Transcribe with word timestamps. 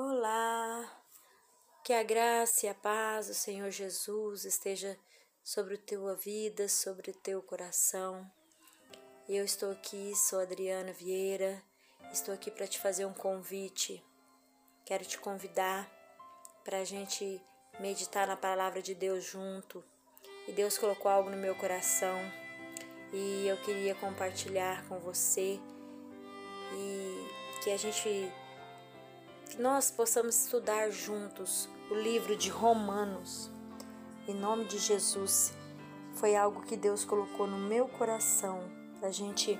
Olá, 0.00 0.88
que 1.82 1.92
a 1.92 2.04
graça 2.04 2.66
e 2.66 2.68
a 2.68 2.74
paz 2.74 3.26
do 3.26 3.34
Senhor 3.34 3.68
Jesus 3.68 4.44
esteja 4.44 4.96
sobre 5.42 5.74
a 5.74 5.78
tua 5.78 6.14
vida, 6.14 6.68
sobre 6.68 7.10
o 7.10 7.14
teu 7.14 7.42
coração. 7.42 8.24
Eu 9.28 9.44
estou 9.44 9.72
aqui, 9.72 10.14
sou 10.14 10.38
Adriana 10.38 10.92
Vieira, 10.92 11.60
estou 12.12 12.32
aqui 12.32 12.48
para 12.48 12.68
te 12.68 12.78
fazer 12.78 13.06
um 13.06 13.12
convite. 13.12 14.00
Quero 14.84 15.04
te 15.04 15.18
convidar 15.18 15.90
para 16.62 16.78
a 16.78 16.84
gente 16.84 17.42
meditar 17.80 18.28
na 18.28 18.36
palavra 18.36 18.80
de 18.80 18.94
Deus 18.94 19.24
junto. 19.24 19.82
E 20.46 20.52
Deus 20.52 20.78
colocou 20.78 21.10
algo 21.10 21.28
no 21.28 21.36
meu 21.36 21.56
coração 21.56 22.20
e 23.12 23.48
eu 23.48 23.56
queria 23.62 23.96
compartilhar 23.96 24.86
com 24.86 25.00
você 25.00 25.58
e 26.72 27.28
que 27.64 27.72
a 27.72 27.76
gente 27.76 28.32
que 29.48 29.60
nós 29.60 29.90
possamos 29.90 30.44
estudar 30.44 30.90
juntos 30.90 31.68
o 31.90 31.94
livro 31.94 32.36
de 32.36 32.50
Romanos. 32.50 33.50
Em 34.26 34.34
nome 34.34 34.66
de 34.66 34.78
Jesus, 34.78 35.54
foi 36.12 36.36
algo 36.36 36.60
que 36.62 36.76
Deus 36.76 37.02
colocou 37.02 37.46
no 37.46 37.56
meu 37.56 37.88
coração 37.88 38.60
para 38.98 39.08
a 39.08 39.12
gente 39.12 39.58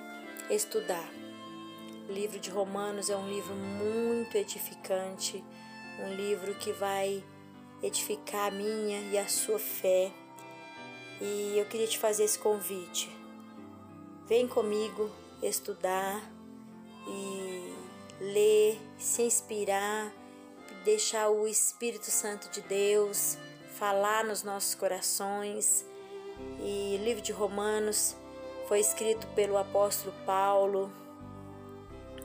estudar. 0.51 1.09
O 2.07 2.12
livro 2.12 2.39
de 2.39 2.51
Romanos 2.51 3.09
é 3.09 3.17
um 3.17 3.29
livro 3.29 3.55
muito 3.55 4.37
edificante, 4.37 5.43
um 6.01 6.12
livro 6.15 6.55
que 6.57 6.73
vai 6.73 7.25
edificar 7.83 8.48
a 8.48 8.51
minha 8.51 9.01
e 9.11 9.17
a 9.17 9.27
sua 9.27 9.59
fé. 9.59 10.12
E 11.19 11.57
eu 11.57 11.65
queria 11.65 11.87
te 11.87 11.98
fazer 11.98 12.25
esse 12.25 12.39
convite. 12.39 13.11
Vem 14.27 14.47
comigo 14.47 15.11
estudar 15.43 16.23
e 17.07 17.88
ler, 18.21 18.81
se 18.99 19.23
inspirar, 19.23 20.13
deixar 20.85 21.29
o 21.29 21.47
Espírito 21.47 22.11
Santo 22.11 22.49
de 22.51 22.61
Deus 22.62 23.37
falar 23.79 24.25
nos 24.25 24.42
nossos 24.42 24.75
corações. 24.75 25.84
E 26.61 26.98
o 27.01 27.05
livro 27.05 27.23
de 27.23 27.33
Romanos 27.33 28.17
foi 28.67 28.81
escrito 28.81 29.27
pelo 29.29 29.57
apóstolo 29.57 30.15
Paulo, 30.27 30.92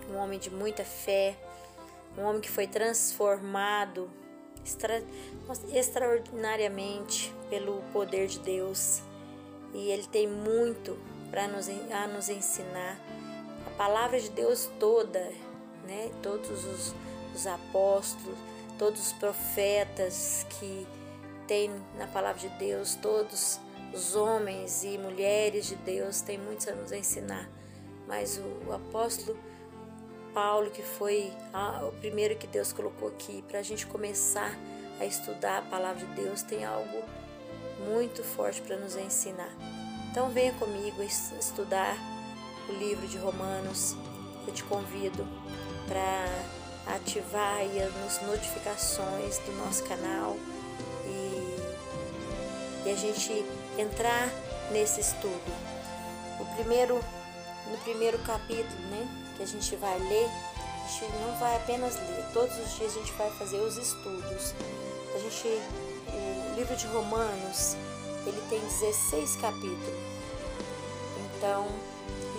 um 0.09 0.17
homem 0.17 0.39
de 0.39 0.49
muita 0.49 0.83
fé, 0.83 1.37
um 2.17 2.23
homem 2.23 2.41
que 2.41 2.49
foi 2.49 2.67
transformado 2.67 4.09
extra, 4.63 5.03
extraordinariamente 5.73 7.33
pelo 7.49 7.81
poder 7.93 8.27
de 8.27 8.39
Deus. 8.39 9.01
E 9.73 9.89
ele 9.89 10.05
tem 10.07 10.27
muito 10.27 10.97
para 11.31 11.47
nos, 11.47 11.67
a 11.69 12.07
nos 12.07 12.29
ensinar. 12.29 12.99
A 13.65 13.69
palavra 13.71 14.19
de 14.19 14.29
Deus 14.29 14.69
toda 14.79 15.31
né? 15.87 16.11
Todos 16.21 16.65
os, 16.65 16.95
os 17.35 17.47
apóstolos, 17.47 18.37
todos 18.77 19.07
os 19.07 19.13
profetas 19.13 20.45
que 20.49 20.87
tem 21.47 21.71
na 21.97 22.07
palavra 22.07 22.39
de 22.39 22.49
Deus, 22.57 22.95
todos 22.95 23.59
os 23.93 24.15
homens 24.15 24.83
e 24.83 24.97
mulheres 24.97 25.67
de 25.67 25.75
Deus 25.75 26.21
têm 26.21 26.37
muito 26.37 26.69
a 26.69 26.73
nos 26.73 26.91
ensinar. 26.91 27.49
Mas 28.07 28.37
o, 28.37 28.69
o 28.69 28.73
apóstolo 28.73 29.37
Paulo, 30.33 30.71
que 30.71 30.81
foi 30.81 31.31
a, 31.53 31.85
o 31.85 31.91
primeiro 31.93 32.35
que 32.35 32.47
Deus 32.47 32.73
colocou 32.73 33.09
aqui 33.09 33.43
para 33.47 33.59
a 33.59 33.63
gente 33.63 33.85
começar 33.85 34.57
a 34.99 35.05
estudar 35.05 35.59
a 35.59 35.61
palavra 35.61 36.05
de 36.05 36.13
Deus, 36.15 36.41
tem 36.41 36.65
algo 36.65 37.03
muito 37.87 38.23
forte 38.23 38.61
para 38.61 38.77
nos 38.77 38.95
ensinar. 38.95 39.53
Então 40.11 40.29
venha 40.29 40.53
comigo 40.53 41.01
estudar 41.03 41.97
o 42.69 42.73
livro 42.73 43.07
de 43.07 43.17
Romanos. 43.17 43.95
Eu 44.47 44.53
te 44.53 44.63
convido 44.63 45.25
para 45.87 46.95
ativar 46.95 47.61
as 48.05 48.21
notificações 48.23 49.37
do 49.39 49.51
nosso 49.53 49.83
canal 49.83 50.35
e, 51.05 52.87
e 52.87 52.91
a 52.91 52.95
gente 52.95 53.45
entrar 53.77 54.29
nesse 54.71 55.01
estudo. 55.01 55.53
O 56.39 56.45
primeiro, 56.55 56.99
no 57.71 57.77
primeiro 57.79 58.19
capítulo, 58.19 58.79
né, 58.89 59.07
que 59.37 59.43
a 59.43 59.45
gente 59.45 59.75
vai 59.77 59.97
ler, 59.99 60.29
a 60.83 60.87
gente 60.87 61.11
não 61.21 61.37
vai 61.39 61.55
apenas 61.55 61.95
ler, 61.95 62.25
todos 62.33 62.57
os 62.57 62.75
dias 62.75 62.95
a 62.95 62.99
gente 62.99 63.13
vai 63.13 63.31
fazer 63.31 63.57
os 63.57 63.77
estudos. 63.77 64.53
A 65.15 65.19
gente, 65.19 65.47
o 65.47 66.55
livro 66.55 66.75
de 66.75 66.87
Romanos, 66.87 67.77
ele 68.25 68.41
tem 68.49 68.59
16 68.59 69.35
capítulos. 69.37 70.13
Então, 71.37 71.67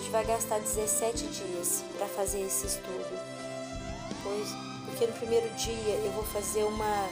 gente 0.05 0.13
vai 0.13 0.25
gastar 0.27 0.59
17 0.61 1.29
dias 1.29 1.83
para 1.97 2.07
fazer 2.07 2.43
esse 2.43 2.67
estudo 2.67 3.19
depois, 4.07 4.49
porque 4.85 5.07
no 5.07 5.15
primeiro 5.15 5.49
dia 5.55 5.95
eu 6.05 6.13
vou 6.13 6.25
fazer 6.25 6.63
uma, 6.65 7.09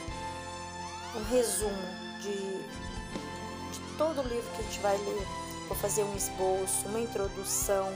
um 1.15 1.23
resumo 1.23 1.81
de, 2.21 2.37
de 2.37 3.97
todo 3.97 4.21
o 4.21 4.27
livro 4.27 4.47
que 4.51 4.61
a 4.61 4.63
gente 4.65 4.79
vai 4.79 4.95
ler. 4.95 5.27
Vou 5.67 5.75
fazer 5.75 6.03
um 6.03 6.15
esboço, 6.15 6.85
uma 6.85 6.99
introdução, 6.99 7.89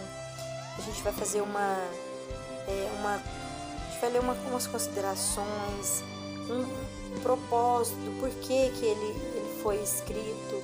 a 0.75 0.81
gente 0.81 0.99
vai 1.03 1.13
fazer 1.13 1.41
uma. 1.41 1.77
É, 2.67 2.91
uma 2.97 3.15
a 3.15 3.89
gente 3.91 4.01
vai 4.01 4.09
ler 4.09 4.19
uma, 4.19 4.33
umas 4.33 4.65
considerações, 4.65 6.01
um 6.49 7.19
propósito, 7.21 8.19
por 8.19 8.31
que, 8.31 8.71
que 8.71 8.85
ele, 8.85 9.09
ele 9.35 9.59
foi 9.61 9.79
escrito 9.79 10.63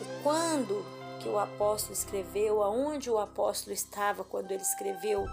e 0.00 0.22
quando 0.22 0.84
que 1.22 1.28
o 1.28 1.38
apóstolo 1.38 1.92
escreveu, 1.92 2.62
aonde 2.62 3.08
o 3.08 3.18
apóstolo 3.18 3.72
estava 3.72 4.24
quando 4.24 4.50
ele 4.50 4.62
escreveu 4.62 5.26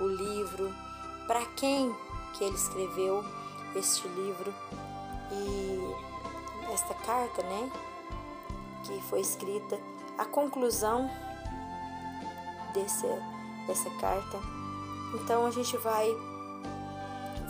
o 0.00 0.06
livro, 0.06 0.74
para 1.26 1.44
quem 1.56 1.94
que 2.34 2.44
ele 2.44 2.56
escreveu 2.56 3.24
este 3.74 4.06
livro 4.08 4.52
e 5.32 6.72
esta 6.72 6.94
carta, 6.94 7.42
né, 7.42 7.70
que 8.84 9.00
foi 9.02 9.20
escrita, 9.20 9.78
a 10.18 10.24
conclusão 10.24 11.08
desse, 12.74 13.06
dessa 13.66 13.90
carta. 14.00 14.38
Então 15.14 15.46
a 15.46 15.50
gente 15.50 15.76
vai 15.78 16.08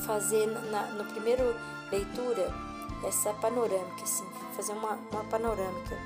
fazer 0.04 0.46
na 0.46 0.82
no 0.88 1.04
primeiro 1.06 1.42
leitura 1.90 2.52
essa 3.06 3.32
panorâmica, 3.34 4.02
assim, 4.02 4.26
fazer 4.54 4.72
uma, 4.72 4.98
uma 5.12 5.24
panorâmica 5.24 5.96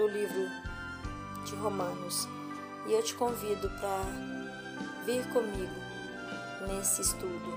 do 0.00 0.08
livro 0.08 0.48
de 1.44 1.54
Romanos. 1.56 2.26
E 2.86 2.92
eu 2.94 3.02
te 3.02 3.14
convido 3.14 3.68
para 3.78 4.00
vir 5.04 5.26
comigo 5.28 5.74
nesse 6.66 7.02
estudo 7.02 7.52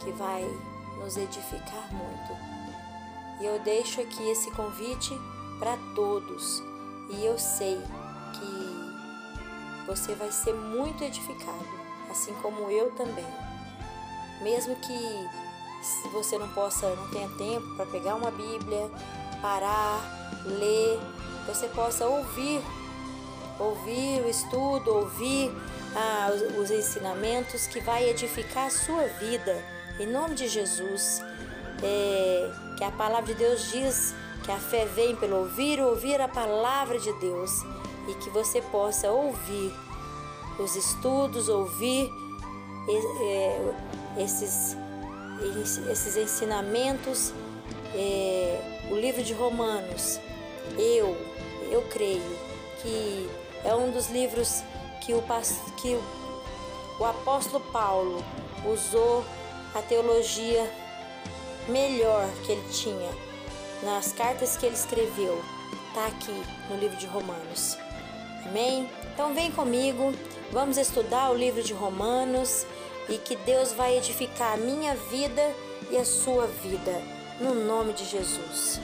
que 0.00 0.10
vai 0.12 0.42
nos 0.98 1.16
edificar 1.16 1.88
muito. 1.94 2.36
E 3.40 3.46
eu 3.46 3.60
deixo 3.60 4.00
aqui 4.00 4.28
esse 4.28 4.50
convite 4.50 5.14
para 5.60 5.76
todos, 5.94 6.60
e 7.08 7.24
eu 7.24 7.38
sei 7.38 7.80
que 8.32 9.86
você 9.86 10.14
vai 10.16 10.32
ser 10.32 10.54
muito 10.54 11.04
edificado, 11.04 11.68
assim 12.10 12.34
como 12.42 12.68
eu 12.68 12.90
também. 12.96 13.26
Mesmo 14.42 14.74
que 14.76 16.10
você 16.10 16.36
não 16.36 16.48
possa, 16.48 16.88
não 16.96 17.08
tenha 17.10 17.28
tempo 17.28 17.76
para 17.76 17.86
pegar 17.86 18.16
uma 18.16 18.30
Bíblia, 18.32 18.90
parar, 19.40 20.00
ler, 20.44 20.98
você 21.46 21.68
possa 21.68 22.06
ouvir, 22.06 22.60
ouvir 23.58 24.22
o 24.22 24.28
estudo, 24.28 24.90
ouvir 24.90 25.50
ah, 25.94 26.30
os 26.58 26.70
ensinamentos 26.70 27.66
que 27.66 27.80
vai 27.80 28.08
edificar 28.08 28.66
a 28.66 28.70
sua 28.70 29.04
vida. 29.20 29.64
Em 29.98 30.06
nome 30.06 30.34
de 30.34 30.48
Jesus, 30.48 31.22
é, 31.82 32.50
que 32.76 32.84
a 32.84 32.90
palavra 32.90 33.32
de 33.32 33.34
Deus 33.34 33.70
diz 33.70 34.14
que 34.44 34.50
a 34.50 34.58
fé 34.58 34.84
vem 34.86 35.16
pelo 35.16 35.38
ouvir, 35.38 35.80
ouvir 35.80 36.20
a 36.20 36.28
palavra 36.28 36.98
de 36.98 37.12
Deus 37.14 37.62
e 38.08 38.14
que 38.14 38.30
você 38.30 38.60
possa 38.60 39.10
ouvir 39.10 39.72
os 40.58 40.76
estudos, 40.76 41.48
ouvir 41.48 42.10
é, 43.20 43.74
esses, 44.18 44.76
esses 45.90 46.16
ensinamentos, 46.16 47.32
é, 47.94 48.86
o 48.90 48.94
livro 48.94 49.22
de 49.22 49.32
Romanos. 49.32 50.20
Eu, 50.78 51.16
eu 51.70 51.82
creio 51.90 52.22
que 52.82 53.28
é 53.64 53.74
um 53.74 53.90
dos 53.90 54.08
livros 54.10 54.62
que 55.04 55.12
o, 55.12 55.22
que 55.80 55.98
o 56.98 57.04
apóstolo 57.04 57.64
Paulo 57.72 58.24
usou 58.64 59.24
a 59.74 59.82
teologia 59.82 60.70
melhor 61.68 62.28
que 62.44 62.52
ele 62.52 62.68
tinha 62.70 63.10
nas 63.82 64.12
cartas 64.12 64.56
que 64.56 64.66
ele 64.66 64.74
escreveu. 64.74 65.42
Está 65.88 66.06
aqui 66.06 66.42
no 66.70 66.76
livro 66.76 66.96
de 66.96 67.06
Romanos. 67.06 67.76
Amém? 68.44 68.88
Então 69.12 69.34
vem 69.34 69.50
comigo, 69.50 70.12
vamos 70.52 70.78
estudar 70.78 71.30
o 71.30 71.36
livro 71.36 71.62
de 71.62 71.72
Romanos 71.72 72.66
e 73.08 73.18
que 73.18 73.36
Deus 73.36 73.72
vai 73.72 73.96
edificar 73.96 74.54
a 74.54 74.56
minha 74.56 74.94
vida 74.94 75.42
e 75.90 75.96
a 75.96 76.04
sua 76.04 76.46
vida, 76.46 77.02
no 77.40 77.54
nome 77.54 77.92
de 77.92 78.04
Jesus. 78.04 78.80